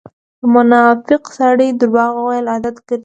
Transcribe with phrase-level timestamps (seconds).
[0.39, 2.99] د منافق سړی درواغ وويل عادت ګرځئ.